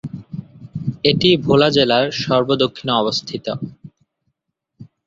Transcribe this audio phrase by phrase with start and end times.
[1.03, 3.45] এটি ভোলা জেলার সর্ব দক্ষিণে অবস্থিত।